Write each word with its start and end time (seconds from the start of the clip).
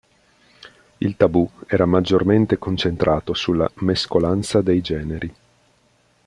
Il 0.97 1.15
tabù 1.15 1.47
era 1.67 1.85
maggiormente 1.85 2.57
concentrato 2.57 3.35
sulla 3.35 3.69
"mescolanza 3.81 4.63
dei 4.63 4.81
generi". 4.81 5.35